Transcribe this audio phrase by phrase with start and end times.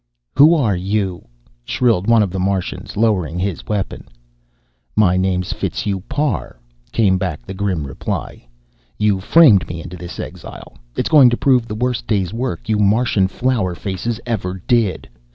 [0.35, 1.27] "Who arre you?"
[1.63, 4.07] shrilled one of the Martians, lowering his weapon.
[4.95, 6.59] "My name's Fitzhugh Parr,"
[6.91, 8.47] came back the grim reply.
[8.97, 12.79] "You framed me into this exile it's going to prove the worst day's work you
[12.79, 15.07] Martian flower faces ever did.